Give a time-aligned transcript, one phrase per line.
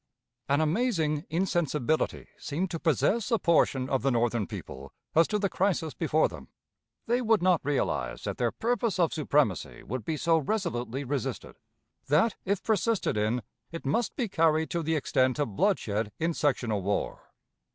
[0.49, 5.47] An amazing insensibility seemed to possess a portion of the Northern people as to the
[5.47, 6.47] crisis before them.
[7.05, 11.59] They would not realize that their purpose of supremacy would be so resolutely resisted;
[12.07, 16.81] that, if persisted in, it must be carried to the extent of bloodshed in sectional
[16.81, 17.29] war.